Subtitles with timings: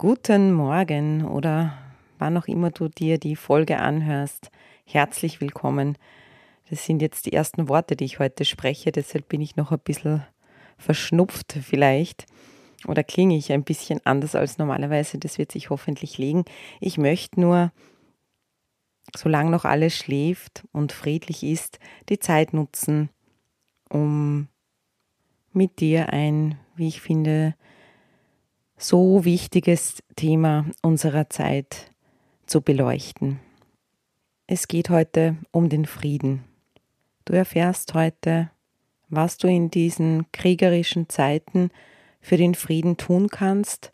[0.00, 1.76] Guten Morgen oder
[2.20, 4.52] wann auch immer du dir die Folge anhörst.
[4.84, 5.98] Herzlich willkommen.
[6.70, 9.80] Das sind jetzt die ersten Worte, die ich heute spreche, deshalb bin ich noch ein
[9.80, 10.24] bisschen
[10.76, 12.26] verschnupft vielleicht
[12.86, 15.18] oder klinge ich ein bisschen anders als normalerweise.
[15.18, 16.44] Das wird sich hoffentlich legen.
[16.78, 17.72] Ich möchte nur,
[19.16, 23.10] solange noch alles schläft und friedlich ist, die Zeit nutzen,
[23.88, 24.46] um
[25.52, 27.56] mit dir ein, wie ich finde,
[28.78, 31.90] so wichtiges Thema unserer Zeit
[32.46, 33.40] zu beleuchten.
[34.46, 36.44] Es geht heute um den Frieden.
[37.24, 38.50] Du erfährst heute,
[39.08, 41.70] was du in diesen kriegerischen Zeiten
[42.20, 43.92] für den Frieden tun kannst,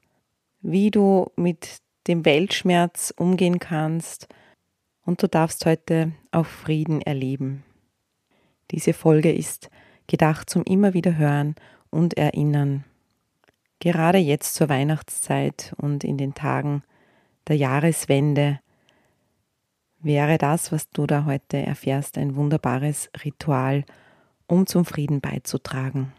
[0.60, 4.28] wie du mit dem Weltschmerz umgehen kannst
[5.06, 7.64] und du darfst heute auch Frieden erleben.
[8.70, 9.70] Diese Folge ist
[10.06, 11.54] gedacht zum immer wieder hören
[11.90, 12.84] und erinnern.
[13.84, 16.82] Gerade jetzt zur Weihnachtszeit und in den Tagen
[17.48, 18.58] der Jahreswende
[20.00, 23.84] wäre das, was du da heute erfährst, ein wunderbares Ritual,
[24.46, 26.14] um zum Frieden beizutragen.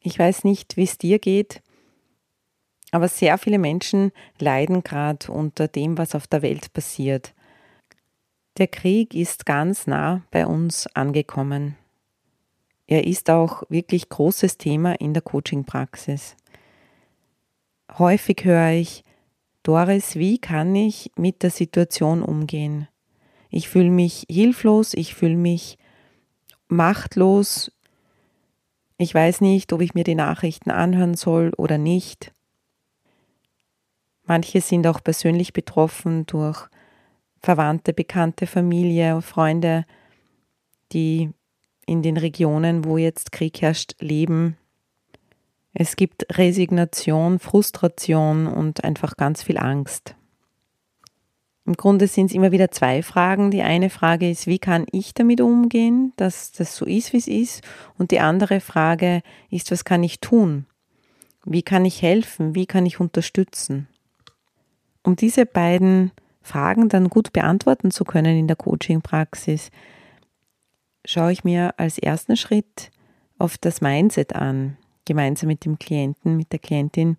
[0.00, 1.62] Ich weiß nicht, wie es dir geht,
[2.90, 7.34] aber sehr viele Menschen leiden gerade unter dem, was auf der Welt passiert.
[8.58, 11.76] Der Krieg ist ganz nah bei uns angekommen.
[12.88, 16.34] Er ist auch wirklich großes Thema in der Coaching-Praxis.
[17.96, 19.04] Häufig höre ich,
[19.62, 22.88] Doris, wie kann ich mit der Situation umgehen?
[23.48, 25.78] Ich fühle mich hilflos, ich fühle mich
[26.66, 27.70] machtlos.
[28.96, 32.34] Ich weiß nicht, ob ich mir die Nachrichten anhören soll oder nicht.
[34.24, 36.68] Manche sind auch persönlich betroffen durch
[37.40, 39.84] Verwandte, Bekannte, Familie, Freunde,
[40.92, 41.30] die
[41.86, 44.56] in den Regionen, wo jetzt Krieg herrscht, leben.
[45.72, 50.14] Es gibt Resignation, Frustration und einfach ganz viel Angst.
[51.64, 53.50] Im Grunde sind es immer wieder zwei Fragen.
[53.50, 57.28] Die eine Frage ist, wie kann ich damit umgehen, dass das so ist, wie es
[57.28, 57.62] ist?
[57.98, 60.66] Und die andere Frage ist, was kann ich tun?
[61.44, 62.54] Wie kann ich helfen?
[62.54, 63.86] Wie kann ich unterstützen?
[65.02, 66.27] Um diese beiden Fragen
[66.88, 69.70] dann gut beantworten zu können in der Coaching-Praxis,
[71.04, 72.90] schaue ich mir als ersten Schritt
[73.38, 77.16] auf das Mindset an, gemeinsam mit dem Klienten, mit der Klientin,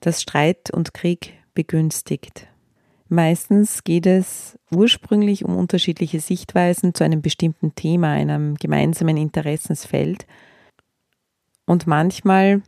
[0.00, 2.46] das Streit und Krieg begünstigt.
[3.08, 10.26] Meistens geht es ursprünglich um unterschiedliche Sichtweisen zu einem bestimmten Thema, einem gemeinsamen Interessensfeld.
[11.66, 12.62] Und manchmal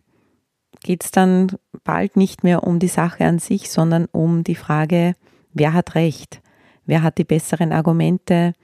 [0.82, 1.52] geht es dann
[1.84, 5.14] bald nicht mehr um die Sache an sich, sondern um die Frage,
[5.52, 6.40] Wer hat recht?
[6.84, 8.54] Wer hat die besseren Argumente?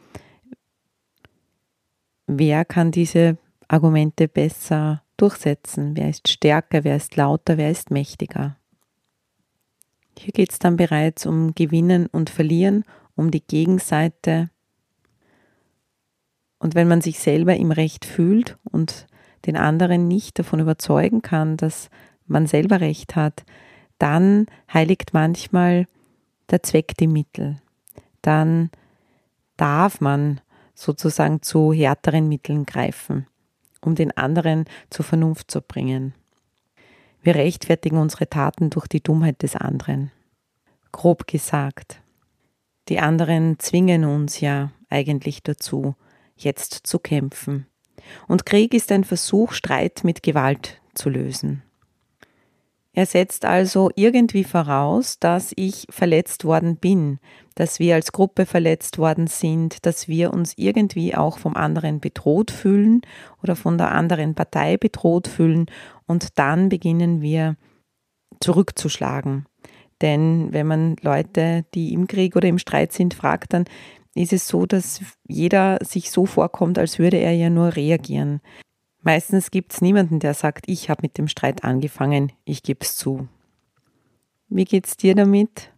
[2.27, 3.39] Wer kann diese
[3.69, 5.97] Argumente besser durchsetzen?
[5.97, 6.85] Wer ist stärker?
[6.85, 7.57] Wer ist lauter?
[7.57, 8.57] Wer ist mächtiger?
[10.19, 12.85] Hier geht es dann bereits um Gewinnen und Verlieren,
[13.15, 14.51] um die Gegenseite.
[16.59, 19.07] Und wenn man sich selber im Recht fühlt und
[19.47, 21.89] den anderen nicht davon überzeugen kann, dass
[22.27, 23.45] man selber Recht hat,
[23.99, 25.87] dann heiligt manchmal
[26.51, 27.57] der Zweck die Mittel.
[28.23, 28.71] Dann
[29.57, 30.41] darf man
[30.75, 33.27] sozusagen zu härteren Mitteln greifen,
[33.81, 36.15] um den anderen zur Vernunft zu bringen.
[37.21, 40.13] Wir rechtfertigen unsere Taten durch die Dummheit des anderen.
[40.93, 42.01] Grob gesagt,
[42.89, 45.95] die anderen zwingen uns ja eigentlich dazu,
[46.37, 47.67] jetzt zu kämpfen.
[48.27, 51.63] Und Krieg ist ein Versuch, Streit mit Gewalt zu lösen.
[52.99, 57.21] Er setzt also irgendwie voraus, dass ich verletzt worden bin,
[57.55, 62.51] dass wir als Gruppe verletzt worden sind, dass wir uns irgendwie auch vom anderen bedroht
[62.51, 63.03] fühlen
[63.41, 65.67] oder von der anderen Partei bedroht fühlen
[66.09, 67.55] und dann beginnen wir
[68.41, 69.47] zurückzuschlagen.
[70.03, 73.67] Denn wenn man Leute, die im Krieg oder im Streit sind, fragt, dann
[74.17, 78.41] ist es so, dass jeder sich so vorkommt, als würde er ja nur reagieren.
[79.09, 82.95] Meistens gibt es niemanden, der sagt, ich habe mit dem Streit angefangen, ich gebe es
[82.95, 83.27] zu.
[84.51, 85.73] Wie geht's dir damit?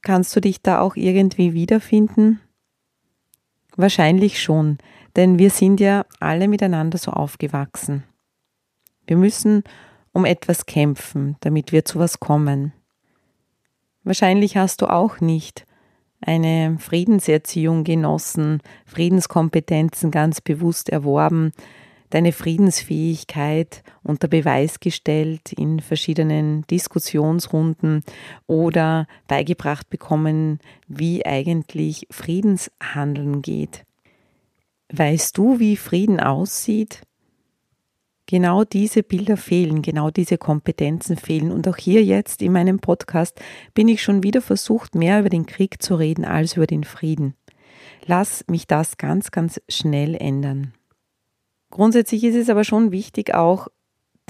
[0.00, 2.40] Kannst du dich da auch irgendwie wiederfinden?
[3.76, 4.78] Wahrscheinlich schon,
[5.14, 8.02] denn wir sind ja alle miteinander so aufgewachsen.
[9.06, 9.62] Wir müssen
[10.10, 12.72] um etwas kämpfen, damit wir zu was kommen.
[14.02, 15.64] Wahrscheinlich hast du auch nicht
[16.22, 21.52] eine Friedenserziehung genossen, Friedenskompetenzen ganz bewusst erworben,
[22.10, 28.04] deine Friedensfähigkeit unter Beweis gestellt in verschiedenen Diskussionsrunden
[28.46, 30.58] oder beigebracht bekommen,
[30.88, 33.84] wie eigentlich Friedenshandeln geht.
[34.92, 37.00] Weißt du, wie Frieden aussieht?
[38.32, 41.52] Genau diese Bilder fehlen, genau diese Kompetenzen fehlen.
[41.52, 43.38] Und auch hier jetzt in meinem Podcast
[43.74, 47.34] bin ich schon wieder versucht, mehr über den Krieg zu reden als über den Frieden.
[48.06, 50.72] Lass mich das ganz, ganz schnell ändern.
[51.68, 53.68] Grundsätzlich ist es aber schon wichtig, auch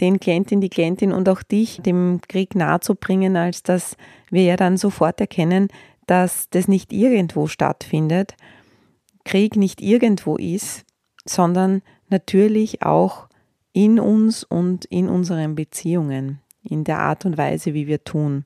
[0.00, 3.96] den Klientin, die Klientin und auch dich dem Krieg nahezubringen, als dass
[4.30, 5.68] wir ja dann sofort erkennen,
[6.08, 8.34] dass das nicht irgendwo stattfindet,
[9.24, 10.84] Krieg nicht irgendwo ist,
[11.24, 13.28] sondern natürlich auch
[13.72, 18.44] in uns und in unseren Beziehungen, in der Art und Weise, wie wir tun.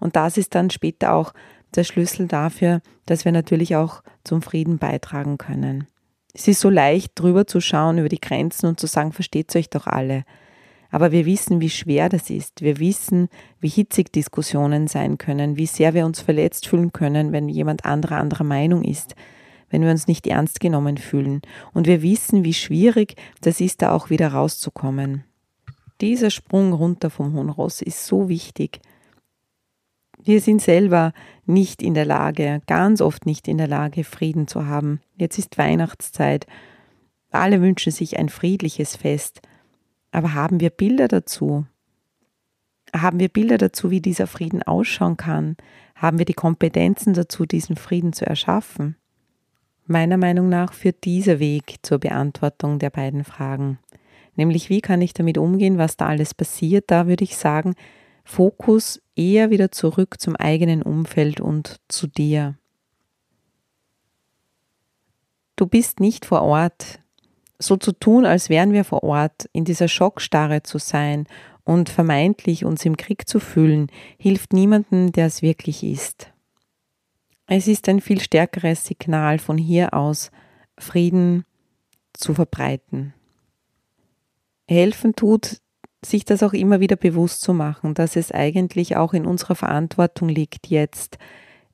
[0.00, 1.32] Und das ist dann später auch
[1.74, 5.86] der Schlüssel dafür, dass wir natürlich auch zum Frieden beitragen können.
[6.34, 9.70] Es ist so leicht, drüber zu schauen über die Grenzen und zu sagen, versteht euch
[9.70, 10.24] doch alle.
[10.90, 12.62] Aber wir wissen, wie schwer das ist.
[12.62, 13.28] Wir wissen,
[13.60, 18.18] wie hitzig Diskussionen sein können, wie sehr wir uns verletzt fühlen können, wenn jemand anderer
[18.18, 19.14] anderer Meinung ist
[19.70, 21.42] wenn wir uns nicht ernst genommen fühlen.
[21.72, 25.24] Und wir wissen, wie schwierig das ist, da auch wieder rauszukommen.
[26.00, 28.80] Dieser Sprung runter vom Hohen Ross ist so wichtig.
[30.22, 31.12] Wir sind selber
[31.44, 35.00] nicht in der Lage, ganz oft nicht in der Lage, Frieden zu haben.
[35.16, 36.46] Jetzt ist Weihnachtszeit.
[37.30, 39.40] Alle wünschen sich ein friedliches Fest.
[40.10, 41.66] Aber haben wir Bilder dazu?
[42.94, 45.56] Haben wir Bilder dazu, wie dieser Frieden ausschauen kann?
[45.94, 48.96] Haben wir die Kompetenzen dazu, diesen Frieden zu erschaffen?
[49.86, 53.78] Meiner Meinung nach führt dieser Weg zur Beantwortung der beiden Fragen.
[54.34, 56.90] Nämlich, wie kann ich damit umgehen, was da alles passiert?
[56.90, 57.74] Da würde ich sagen,
[58.24, 62.56] Fokus eher wieder zurück zum eigenen Umfeld und zu dir.
[65.54, 67.00] Du bist nicht vor Ort.
[67.58, 71.26] So zu tun, als wären wir vor Ort, in dieser Schockstarre zu sein
[71.64, 73.86] und vermeintlich uns im Krieg zu fühlen,
[74.18, 76.32] hilft niemandem, der es wirklich ist.
[77.48, 80.30] Es ist ein viel stärkeres Signal von hier aus,
[80.78, 81.44] Frieden
[82.12, 83.14] zu verbreiten.
[84.68, 85.60] Helfen tut,
[86.04, 90.28] sich das auch immer wieder bewusst zu machen, dass es eigentlich auch in unserer Verantwortung
[90.28, 91.18] liegt, jetzt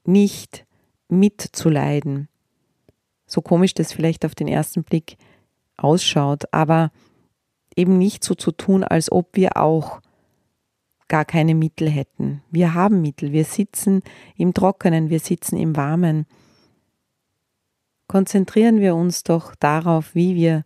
[0.05, 0.67] nicht
[1.09, 2.29] mitzuleiden.
[3.27, 5.17] So komisch das vielleicht auf den ersten Blick
[5.79, 6.93] ausschaut, aber
[7.77, 10.01] eben nicht so zu tun, als ob wir auch
[11.13, 12.41] gar keine Mittel hätten.
[12.51, 14.01] Wir haben Mittel, wir sitzen
[14.35, 16.25] im Trockenen, wir sitzen im Warmen.
[18.09, 20.65] Konzentrieren wir uns doch darauf, wie wir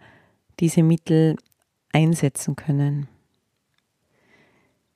[0.61, 1.35] diese Mittel
[1.93, 3.09] einsetzen können.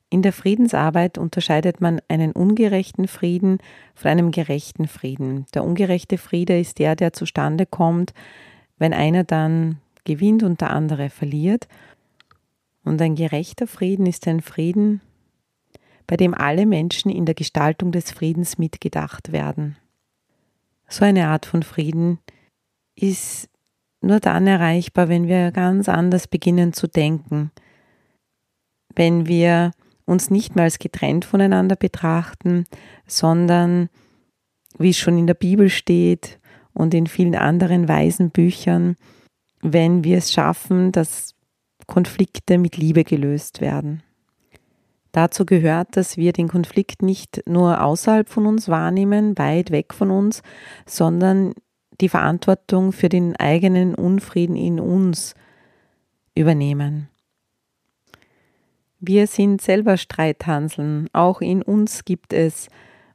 [0.09, 3.59] In der Friedensarbeit unterscheidet man einen ungerechten Frieden
[3.97, 5.47] von einem gerechten Frieden.
[5.53, 8.15] Der ungerechte Friede ist der, der zustande kommt,
[8.79, 11.67] wenn einer dann gewinnt und der andere verliert.
[12.85, 15.01] Und ein gerechter Frieden ist ein Frieden,
[16.11, 19.77] bei dem alle Menschen in der Gestaltung des Friedens mitgedacht werden.
[20.89, 22.19] So eine Art von Frieden
[22.97, 23.49] ist
[24.01, 27.53] nur dann erreichbar, wenn wir ganz anders beginnen zu denken,
[28.97, 29.71] wenn wir
[30.05, 32.65] uns nicht mehr als getrennt voneinander betrachten,
[33.07, 33.89] sondern,
[34.79, 36.41] wie es schon in der Bibel steht
[36.73, 38.97] und in vielen anderen weisen Büchern,
[39.63, 41.37] wenn wir es schaffen, dass
[41.87, 44.03] Konflikte mit Liebe gelöst werden.
[45.13, 50.11] Dazu gehört, dass wir den Konflikt nicht nur außerhalb von uns wahrnehmen, weit weg von
[50.11, 50.43] uns,
[50.87, 51.55] sondern
[52.01, 55.35] die Verantwortung für den eigenen Unfrieden in uns
[56.35, 57.09] übernehmen.
[59.01, 62.69] Wir sind selber Streithanseln, auch in uns gibt es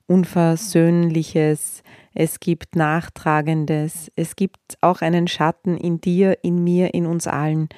[0.08, 1.84] Unversöhnliches,
[2.14, 7.70] es gibt Nachtragendes, es gibt auch einen Schatten in dir, in mir, in uns allen.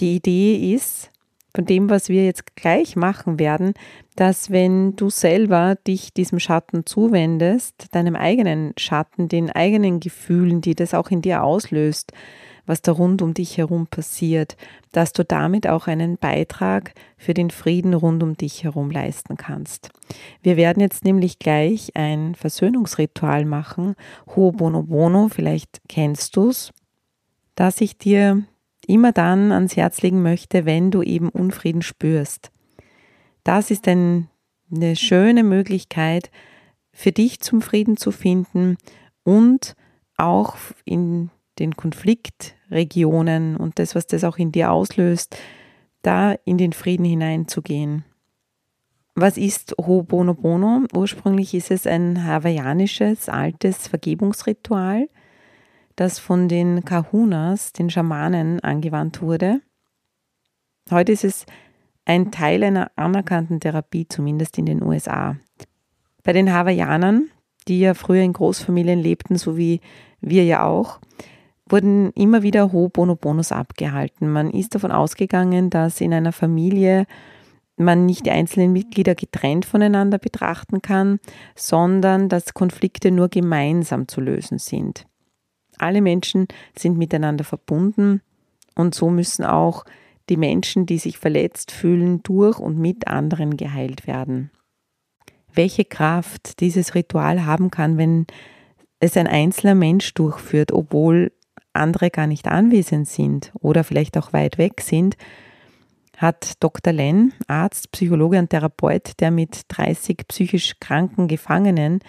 [0.00, 1.10] Die Idee ist,
[1.54, 3.74] von dem, was wir jetzt gleich machen werden,
[4.16, 10.74] dass wenn du selber dich diesem Schatten zuwendest, deinem eigenen Schatten, den eigenen Gefühlen, die
[10.74, 12.12] das auch in dir auslöst,
[12.66, 14.56] was da rund um dich herum passiert,
[14.92, 19.90] dass du damit auch einen Beitrag für den Frieden rund um dich herum leisten kannst.
[20.42, 23.96] Wir werden jetzt nämlich gleich ein Versöhnungsritual machen,
[24.36, 26.72] Ho'oponopono, vielleicht kennst du es,
[27.56, 28.44] dass ich dir
[28.90, 32.50] immer dann ans Herz legen möchte, wenn du eben Unfrieden spürst.
[33.44, 34.28] Das ist ein,
[34.70, 36.30] eine schöne Möglichkeit
[36.92, 38.76] für dich zum Frieden zu finden
[39.22, 39.74] und
[40.16, 45.36] auch in den Konfliktregionen und das, was das auch in dir auslöst,
[46.02, 48.04] da in den Frieden hineinzugehen.
[49.14, 50.86] Was ist Ho'oponopono?
[50.94, 55.08] Ursprünglich ist es ein hawaiianisches altes Vergebungsritual,
[56.00, 59.60] das von den Kahunas, den Schamanen, angewandt wurde.
[60.90, 61.44] Heute ist es
[62.06, 65.36] ein Teil einer anerkannten Therapie, zumindest in den USA.
[66.22, 67.28] Bei den Hawaiianern,
[67.68, 69.82] die ja früher in Großfamilien lebten, so wie
[70.22, 71.00] wir ja auch,
[71.68, 74.32] wurden immer wieder Ho'oponopons abgehalten.
[74.32, 77.04] Man ist davon ausgegangen, dass in einer Familie
[77.76, 81.20] man nicht die einzelnen Mitglieder getrennt voneinander betrachten kann,
[81.56, 85.04] sondern dass Konflikte nur gemeinsam zu lösen sind.
[85.80, 86.46] Alle Menschen
[86.76, 88.20] sind miteinander verbunden
[88.74, 89.84] und so müssen auch
[90.28, 94.50] die Menschen, die sich verletzt fühlen, durch und mit anderen geheilt werden.
[95.52, 98.26] Welche Kraft dieses Ritual haben kann, wenn
[99.00, 101.32] es ein einzelner Mensch durchführt, obwohl
[101.72, 105.16] andere gar nicht anwesend sind oder vielleicht auch weit weg sind,
[106.16, 106.92] hat Dr.
[106.92, 112.00] Len, Arzt, Psychologe und Therapeut, der mit 30 psychisch kranken Gefangenen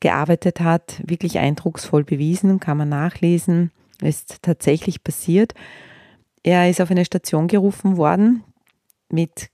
[0.00, 3.70] gearbeitet hat, wirklich eindrucksvoll bewiesen, kann man nachlesen,
[4.02, 5.54] ist tatsächlich passiert.
[6.42, 8.44] Er ist auf eine Station gerufen worden
[9.08, 9.50] mit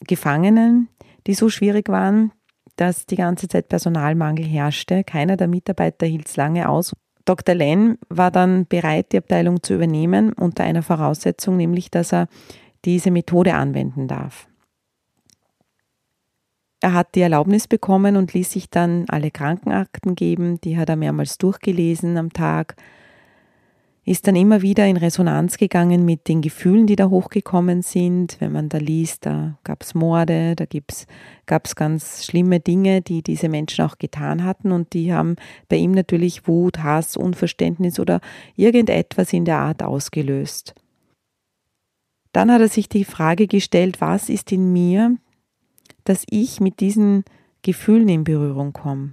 [0.00, 0.88] Gefangenen,
[1.26, 2.32] die so schwierig waren,
[2.76, 5.04] dass die ganze Zeit Personalmangel herrschte.
[5.04, 6.94] Keiner der Mitarbeiter hielt es lange aus.
[7.24, 7.54] Dr.
[7.54, 12.28] Len war dann bereit, die Abteilung zu übernehmen, unter einer Voraussetzung, nämlich dass er
[12.84, 14.47] diese Methode anwenden darf.
[16.80, 20.96] Er hat die Erlaubnis bekommen und ließ sich dann alle Krankenakten geben, die hat er
[20.96, 22.76] mehrmals durchgelesen am Tag,
[24.04, 28.36] ist dann immer wieder in Resonanz gegangen mit den Gefühlen, die da hochgekommen sind.
[28.40, 30.64] Wenn man da liest, da gab es Morde, da
[31.44, 35.36] gab es ganz schlimme Dinge, die diese Menschen auch getan hatten und die haben
[35.68, 38.20] bei ihm natürlich Wut, Hass, Unverständnis oder
[38.56, 40.74] irgendetwas in der Art ausgelöst.
[42.32, 45.16] Dann hat er sich die Frage gestellt, was ist in mir,
[46.08, 47.24] dass ich mit diesen
[47.62, 49.12] Gefühlen in Berührung komme?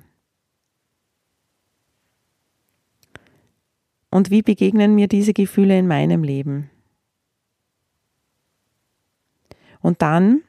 [4.09, 6.69] Und wie begegnen mir diese Gefühle in meinem Leben?
[9.81, 10.43] Und dann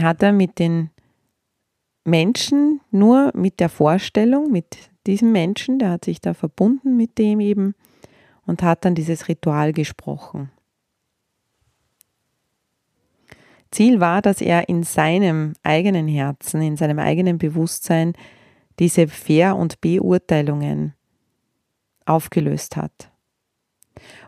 [0.00, 0.90] hat er mit den
[2.04, 7.38] Menschen nur mit der Vorstellung, mit diesem Menschen, der hat sich da verbunden mit dem
[7.38, 7.74] eben
[8.44, 10.50] und hat dann dieses Ritual gesprochen.
[13.70, 18.14] Ziel war, dass er in seinem eigenen Herzen, in seinem eigenen Bewusstsein
[18.78, 20.94] diese Fair- und Beurteilungen
[22.06, 23.10] aufgelöst hat.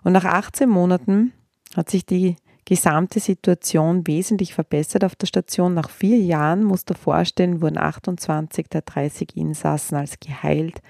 [0.02, 1.32] Und nach 18 Monaten
[1.75, 5.75] hat sich die gesamte Situation wesentlich verbessert auf der Station.
[5.75, 10.80] Nach vier Jahren, musst du vorstellen, wurden 28 der 30 Insassen als geheilt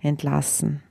[0.00, 0.82] entlassen.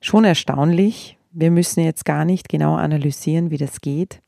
[0.00, 1.18] Schon erstaunlich.
[1.32, 4.20] Wir müssen jetzt gar nicht genau analysieren, wie das geht.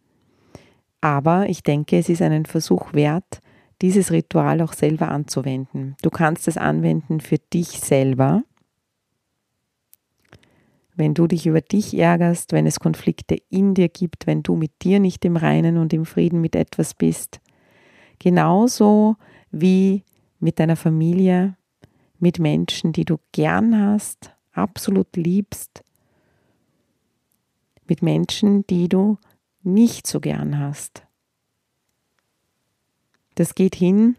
[1.00, 3.40] Aber ich denke, es ist einen Versuch wert,
[3.82, 5.96] dieses Ritual auch selber anzuwenden.
[6.02, 8.44] Du kannst es anwenden für dich selber.
[10.94, 14.70] Wenn du dich über dich ärgerst, wenn es Konflikte in dir gibt, wenn du mit
[14.82, 17.40] dir nicht im Reinen und im Frieden mit etwas bist.
[18.20, 19.16] Genauso
[19.50, 20.04] wie
[20.38, 21.56] mit deiner Familie,
[22.20, 25.82] mit Menschen, die du gern hast, absolut liebst,
[27.92, 29.18] mit Menschen, die du
[29.62, 31.02] nicht so gern hast.
[33.34, 34.16] Das geht hin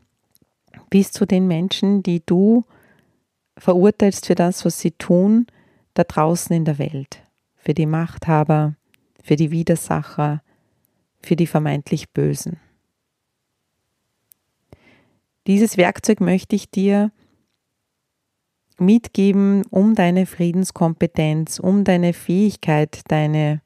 [0.92, 2.66] bis zu den Menschen, die du
[3.58, 5.48] verurteilst für das, was sie tun,
[5.96, 7.24] da draußen in der Welt,
[7.56, 8.76] für die Machthaber,
[9.24, 10.44] für die Widersacher,
[11.24, 12.60] für die vermeintlich Bösen.
[15.48, 17.12] Dieses Werkzeug möchte ich dir
[18.78, 23.63] mitgeben, um deine Friedenskompetenz, um deine Fähigkeit, deine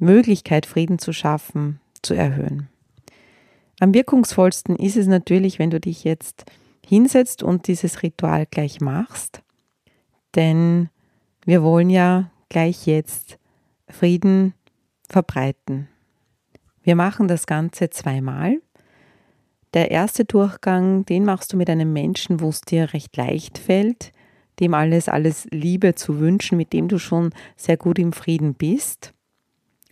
[0.00, 2.68] Möglichkeit, Frieden zu schaffen, zu erhöhen.
[3.78, 6.44] Am wirkungsvollsten ist es natürlich, wenn du dich jetzt
[6.86, 9.42] hinsetzt und dieses Ritual gleich machst,
[10.34, 10.90] denn
[11.44, 13.38] wir wollen ja gleich jetzt
[13.88, 14.54] Frieden
[15.08, 15.88] verbreiten.
[16.82, 18.60] Wir machen das Ganze zweimal.
[19.72, 24.12] Der erste Durchgang, den machst du mit einem Menschen, wo es dir recht leicht fällt,
[24.58, 29.14] dem alles, alles Liebe zu wünschen, mit dem du schon sehr gut im Frieden bist.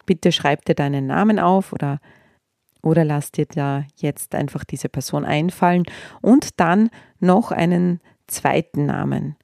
[0.09, 2.01] Bitte schreib dir deinen Namen auf oder
[2.83, 5.83] oder lass dir da jetzt einfach diese Person einfallen
[6.23, 6.89] und dann
[7.21, 9.37] noch einen zweiten Namen,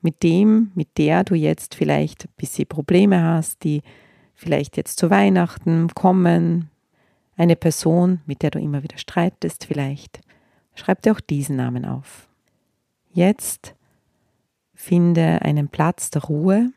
[0.00, 3.82] mit dem, mit der du jetzt vielleicht ein bisschen Probleme hast, die
[4.34, 6.70] vielleicht jetzt zu Weihnachten kommen,
[7.36, 10.20] eine Person, mit der du immer wieder streitest vielleicht.
[10.74, 12.28] Schreib dir auch diesen Namen auf.
[13.12, 13.76] Jetzt
[14.74, 16.72] finde einen Platz der Ruhe.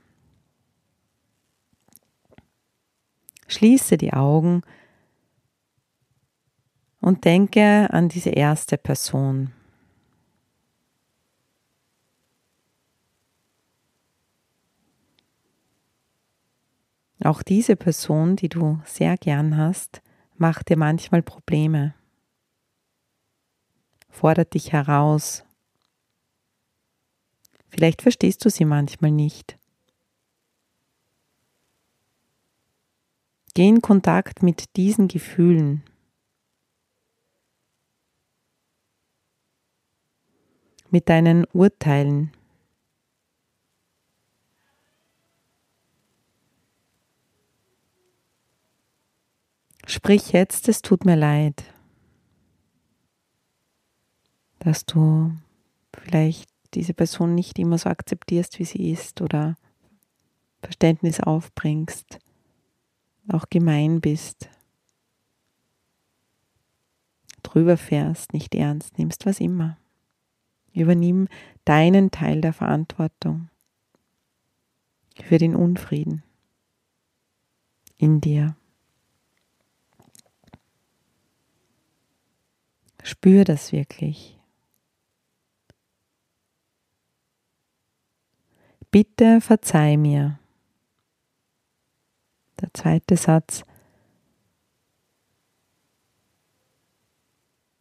[3.48, 4.62] Schließe die Augen
[7.00, 9.52] und denke an diese erste Person.
[17.24, 20.02] Auch diese Person, die du sehr gern hast,
[20.36, 21.96] macht dir manchmal Probleme,
[24.10, 25.44] fordert dich heraus.
[27.70, 29.58] Vielleicht verstehst du sie manchmal nicht.
[33.56, 35.82] Geh in Kontakt mit diesen Gefühlen.
[40.90, 42.34] Mit deinen Urteilen.
[49.88, 51.64] Sprich jetzt, es tut mir leid,
[54.60, 55.32] dass du
[55.94, 59.56] vielleicht diese Person nicht immer so akzeptierst, wie sie ist oder
[60.60, 62.20] Verständnis aufbringst,
[63.28, 64.50] auch gemein bist,
[67.44, 69.78] drüber fährst, nicht ernst nimmst, was immer.
[70.74, 71.28] Übernimm
[71.64, 73.50] deinen Teil der Verantwortung
[75.24, 76.24] für den Unfrieden
[77.98, 78.56] in dir.
[83.04, 84.40] Spür das wirklich.
[88.92, 90.40] Bitte verzeih mir.
[92.62, 93.64] Der zweite Satz.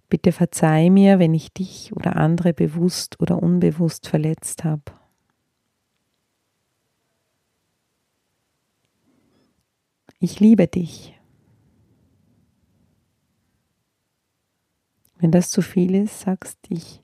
[0.08, 4.82] Bitte verzeih mir, wenn ich dich oder andere bewusst oder unbewusst verletzt habe.
[10.20, 11.18] Ich liebe dich.
[15.18, 17.02] Wenn das zu viel ist, sagst ich,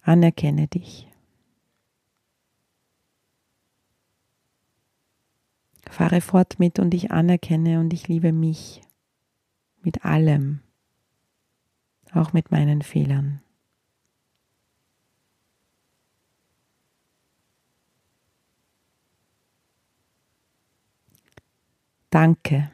[0.00, 1.11] anerkenne dich.
[5.92, 8.80] Fahre fort mit und ich anerkenne und ich liebe mich
[9.82, 10.60] mit allem,
[12.14, 13.42] auch mit meinen Fehlern.
[22.08, 22.70] Danke.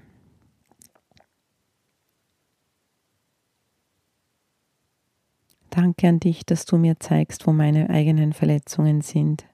[5.70, 9.44] Danke an dich, dass du mir zeigst, wo meine eigenen Verletzungen sind.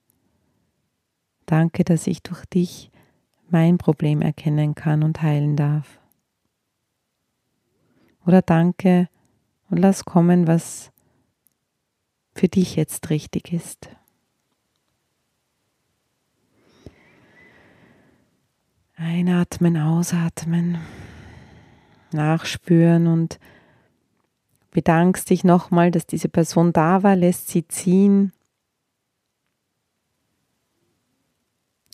[1.47, 2.91] Danke, dass ich durch dich
[3.51, 5.99] mein Problem erkennen kann und heilen darf.
[8.27, 9.09] Oder danke
[9.71, 10.93] und lass kommen, was
[12.35, 13.89] für dich jetzt richtig ist.
[18.97, 20.79] Einatmen, ausatmen,
[22.13, 23.39] nachspüren und
[24.71, 28.33] bedankst dich nochmal, dass diese Person da war, lässt sie ziehen.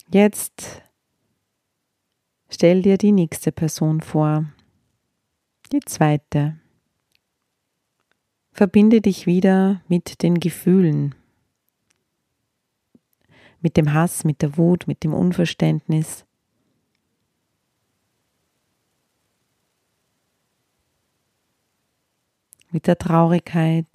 [0.09, 0.81] Jetzt
[2.51, 4.45] stell dir die nächste Person vor,
[5.71, 6.57] die zweite.
[8.51, 11.15] Verbinde dich wieder mit den Gefühlen,
[13.61, 16.25] mit dem Hass, mit der Wut, mit dem Unverständnis.
[22.71, 23.87] mit der Traurigkeit,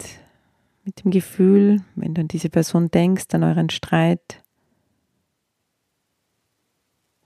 [0.85, 4.43] mit dem Gefühl, wenn du an diese Person denkst, an euren Streit,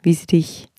[0.01, 0.70] wie sie dich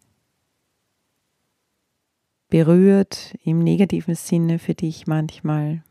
[2.52, 5.82] berührt im negativen Sinne für dich manchmal.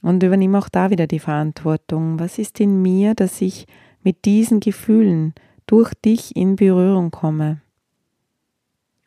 [0.00, 2.18] Und übernimm auch da wieder die Verantwortung.
[2.18, 3.66] Was ist in mir, dass ich
[4.02, 5.34] mit diesen Gefühlen
[5.66, 7.60] durch dich in Berührung komme?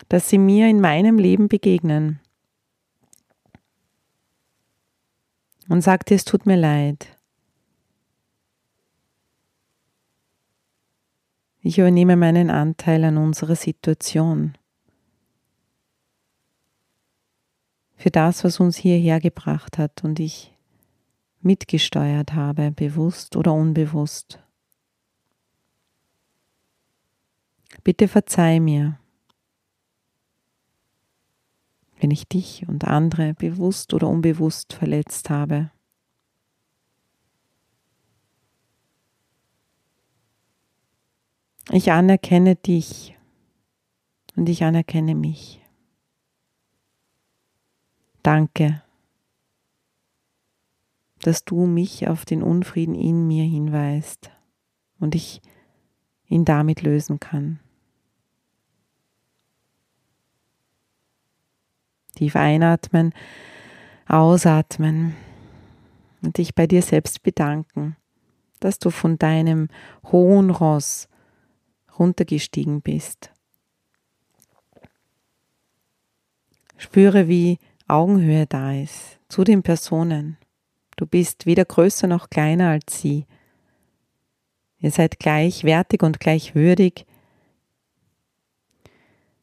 [0.10, 2.20] dass sie mir in meinem Leben begegnen.
[5.68, 7.15] Und sagte, es tut mir leid.
[11.66, 14.56] Ich übernehme meinen Anteil an unserer Situation.
[17.96, 20.56] Für das, was uns hierher gebracht hat und ich
[21.42, 24.44] mitgesteuert habe, bewusst oder unbewusst.
[27.84, 29.00] Bitte verzeih mir
[31.98, 35.72] wenn ich dich und andere bewusst oder unbewusst verletzt habe.
[41.72, 43.18] Ich anerkenne dich
[44.36, 45.62] und ich anerkenne mich.
[48.22, 48.84] Danke,
[51.22, 54.32] dass du mich auf den Unfrieden in mir hinweist
[55.00, 55.42] und ich
[56.28, 57.60] ihn damit lösen kann.
[62.16, 63.14] Tief einatmen
[64.08, 65.16] Ausatmen
[66.22, 67.96] und dich bei dir selbst bedanken,
[68.60, 69.68] dass du von deinem
[70.12, 71.08] hohen Ross
[72.00, 73.32] runtergestiegen bist.
[76.78, 80.38] Spüre, wie Augenhöhe da ist zu den Personen.
[80.98, 83.26] Du bist weder größer noch kleiner als sie.
[84.80, 87.06] Ihr seid gleichwertig und gleichwürdig,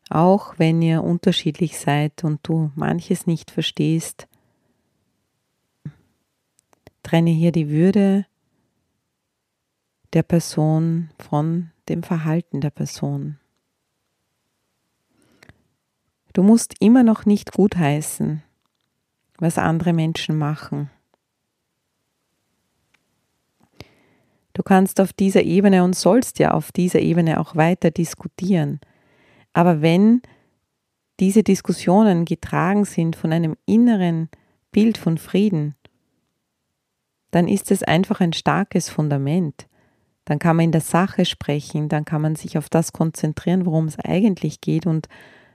[0.09, 4.29] auch wenn ihr unterschiedlich seid und du manches nicht verstehst.
[7.03, 8.27] Trenne hier die Würde
[10.13, 13.39] der Person von dem Verhalten der Person.
[16.33, 18.43] Du musst immer noch nicht gutheißen,
[19.39, 20.91] was andere Menschen machen.
[24.55, 28.81] Du kannst auf dieser Ebene und sollst ja auf dieser Ebene auch weiter diskutieren.
[29.53, 30.23] Aber wenn
[31.21, 34.29] diese Diskussionen getragen sind von einem inneren
[34.71, 35.75] Bild von Frieden,
[37.31, 39.67] dann ist es einfach ein starkes Fundament.
[40.25, 43.87] Dann kann man in der Sache sprechen, dann kann man sich auf das konzentrieren, worum
[43.87, 45.09] es eigentlich geht und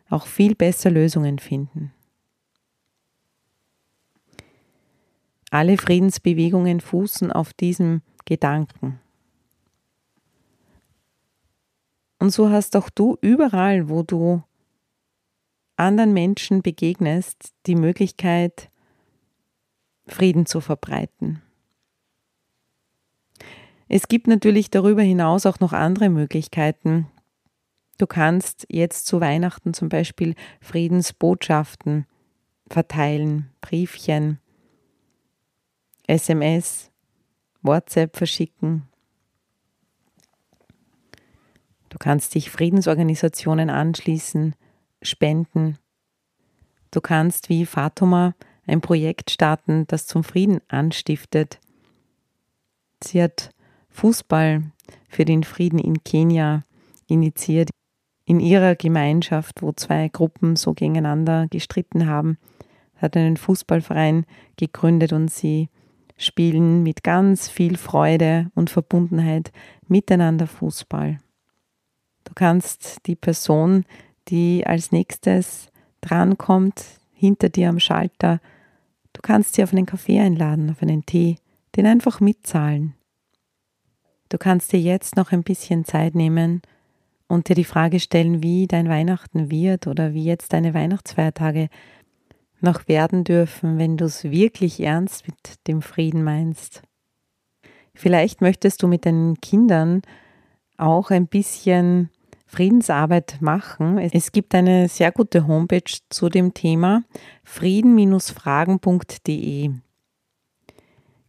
[0.09, 1.93] auch viel besser Lösungen finden.
[5.49, 8.99] Alle Friedensbewegungen fußen auf diesem Gedanken.
[12.19, 14.43] Und so hast auch du überall, wo du
[15.77, 18.69] anderen Menschen begegnest, die Möglichkeit,
[20.07, 21.41] Frieden zu verbreiten.
[23.89, 27.07] Es gibt natürlich darüber hinaus auch noch andere Möglichkeiten.
[27.97, 32.05] Du kannst jetzt zu Weihnachten zum Beispiel Friedensbotschaften
[32.69, 34.39] verteilen, Briefchen,
[36.05, 36.91] SMS,
[37.61, 38.87] WhatsApp verschicken.
[41.89, 44.55] Du kannst dich Friedensorganisationen anschließen,
[45.01, 45.77] spenden.
[46.91, 51.59] Du kannst wie Fatoma ein Projekt starten, das zum Frieden anstiftet.
[53.01, 53.51] Sie hat
[53.97, 54.61] Fußball
[55.09, 56.63] für den Frieden in Kenia
[57.07, 57.71] initiiert.
[58.25, 62.37] In ihrer Gemeinschaft, wo zwei Gruppen so gegeneinander gestritten haben,
[62.97, 65.69] hat einen Fußballverein gegründet und sie
[66.15, 69.51] spielen mit ganz viel Freude und Verbundenheit
[69.87, 71.17] miteinander Fußball.
[72.23, 73.83] Du kannst die Person,
[74.27, 76.83] die als nächstes drankommt,
[77.13, 78.41] hinter dir am Schalter,
[79.13, 81.37] du kannst sie auf einen Kaffee einladen, auf einen Tee,
[81.75, 82.93] den einfach mitzahlen.
[84.29, 86.61] Du kannst dir jetzt noch ein bisschen Zeit nehmen
[87.27, 91.69] und dir die Frage stellen, wie dein Weihnachten wird oder wie jetzt deine Weihnachtsfeiertage
[92.59, 96.81] noch werden dürfen, wenn du es wirklich ernst mit dem Frieden meinst.
[97.93, 100.01] Vielleicht möchtest du mit deinen Kindern
[100.77, 102.09] auch ein bisschen
[102.45, 103.97] Friedensarbeit machen.
[103.97, 107.03] Es gibt eine sehr gute Homepage zu dem Thema
[107.43, 109.71] frieden-fragen.de.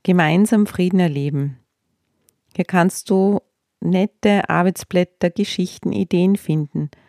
[0.04, 1.58] Gemeinsam Frieden erleben.
[2.58, 3.38] Hier kannst du
[3.78, 6.90] nette Arbeitsblätter, Geschichten, Ideen finden–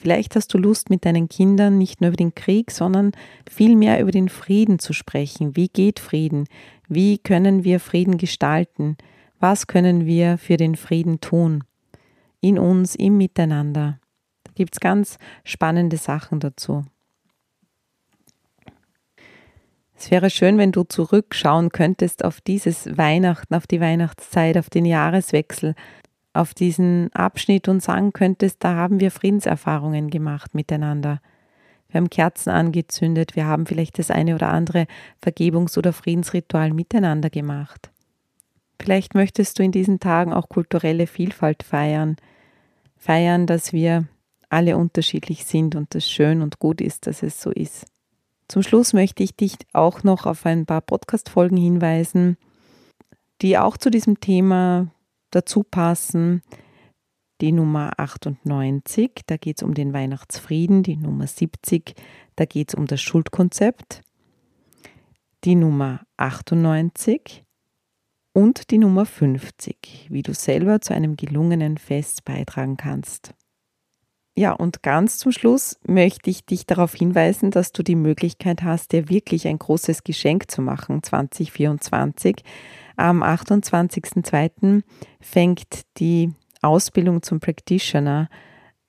[0.00, 3.10] Vielleicht hast du Lust, mit deinen Kindern nicht nur über den Krieg, sondern
[3.50, 5.56] vielmehr über den Frieden zu sprechen.
[5.56, 6.44] Wie geht Frieden?
[6.86, 8.96] Wie können wir Frieden gestalten?
[9.40, 11.64] Was können wir für den Frieden tun?
[12.40, 13.98] In uns, im Miteinander.
[14.44, 16.84] Da gibt es ganz spannende Sachen dazu.
[20.00, 24.84] Es wäre schön, wenn du zurückschauen könntest auf dieses Weihnachten, auf die Weihnachtszeit, auf den
[24.84, 25.74] Jahreswechsel,
[26.32, 31.20] auf diesen Abschnitt und sagen könntest, da haben wir Friedenserfahrungen gemacht miteinander.
[31.88, 34.86] Wir haben Kerzen angezündet, wir haben vielleicht das eine oder andere
[35.20, 37.90] Vergebungs- oder Friedensritual miteinander gemacht.
[38.80, 42.14] Vielleicht möchtest du in diesen Tagen auch kulturelle Vielfalt feiern,
[42.96, 44.06] feiern, dass wir
[44.48, 47.86] alle unterschiedlich sind und es schön und gut ist, dass es so ist.
[48.48, 52.38] Zum Schluss möchte ich dich auch noch auf ein paar Podcast-Folgen hinweisen,
[53.42, 54.90] die auch zu diesem Thema
[55.30, 56.42] dazu passen.
[57.42, 61.94] Die Nummer 98, da geht es um den Weihnachtsfrieden, die Nummer 70,
[62.36, 64.00] da geht es um das Schuldkonzept,
[65.44, 67.44] die Nummer 98
[68.32, 73.34] und die Nummer 50, wie du selber zu einem gelungenen Fest beitragen kannst.
[74.38, 78.92] Ja, und ganz zum Schluss möchte ich dich darauf hinweisen, dass du die Möglichkeit hast,
[78.92, 82.44] dir wirklich ein großes Geschenk zu machen 2024
[82.94, 84.84] am 28.02.
[85.20, 88.28] fängt die Ausbildung zum Practitioner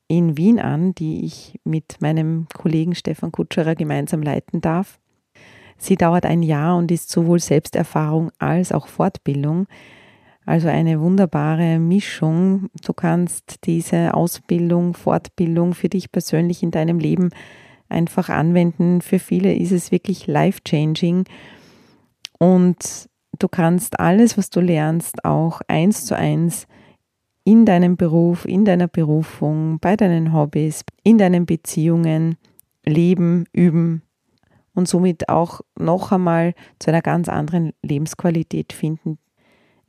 [0.07, 4.99] in Wien an, die ich mit meinem Kollegen Stefan Kutscherer gemeinsam leiten darf.
[5.79, 9.65] Sie dauert ein Jahr und ist sowohl Selbsterfahrung als auch Fortbildung.
[10.49, 12.71] Also eine wunderbare Mischung.
[12.83, 17.29] Du kannst diese Ausbildung, Fortbildung für dich persönlich in deinem Leben
[17.87, 19.01] einfach anwenden.
[19.01, 21.25] Für viele ist es wirklich life-changing
[22.39, 26.65] und du kannst alles, was du lernst, auch eins zu eins
[27.43, 32.37] in deinem Beruf, in deiner Berufung, bei deinen Hobbys, in deinen Beziehungen
[32.83, 34.01] leben, üben
[34.73, 39.19] und somit auch noch einmal zu einer ganz anderen Lebensqualität finden.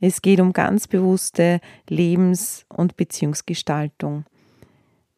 [0.01, 4.25] Es geht um ganz bewusste Lebens- und Beziehungsgestaltung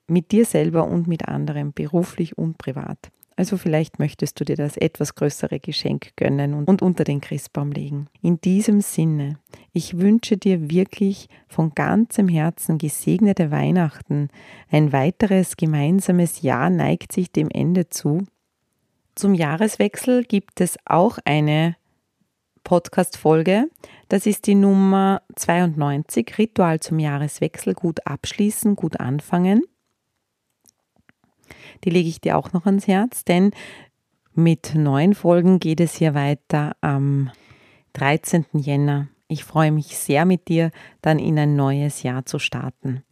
[0.07, 3.09] mit dir selber und mit anderen, beruflich und privat.
[3.35, 8.07] Also vielleicht möchtest du dir das etwas größere Geschenk gönnen und unter den Christbaum legen.
[8.21, 9.39] In diesem Sinne,
[9.71, 14.27] ich wünsche dir wirklich von ganzem Herzen gesegnete Weihnachten.
[14.69, 18.23] Ein weiteres gemeinsames Jahr neigt sich dem Ende zu.
[19.15, 21.75] Zum Jahreswechsel gibt es auch eine
[22.63, 23.69] Podcast-Folge.
[24.09, 29.63] Das ist die Nummer 92, Ritual zum Jahreswechsel, gut abschließen, gut anfangen
[31.83, 33.51] die lege ich dir auch noch ans Herz, denn
[34.33, 37.31] mit neuen Folgen geht es hier weiter am
[37.93, 38.45] 13.
[38.53, 39.07] Jänner.
[39.27, 40.71] Ich freue mich sehr mit dir,
[41.01, 43.03] dann in ein neues Jahr zu starten.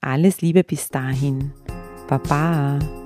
[0.00, 1.52] Alles Liebe bis dahin.
[2.08, 2.99] Baba.